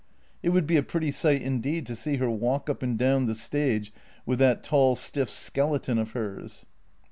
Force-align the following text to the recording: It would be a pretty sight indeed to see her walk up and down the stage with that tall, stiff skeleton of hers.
It 0.41 0.49
would 0.49 0.65
be 0.65 0.77
a 0.77 0.81
pretty 0.81 1.11
sight 1.11 1.43
indeed 1.43 1.85
to 1.85 1.95
see 1.95 2.15
her 2.17 2.27
walk 2.27 2.71
up 2.71 2.81
and 2.81 2.97
down 2.97 3.27
the 3.27 3.35
stage 3.35 3.93
with 4.25 4.39
that 4.39 4.63
tall, 4.63 4.95
stiff 4.95 5.29
skeleton 5.29 5.99
of 5.99 6.13
hers. 6.13 6.65